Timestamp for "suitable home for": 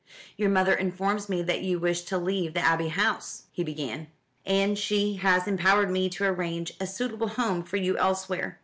6.87-7.77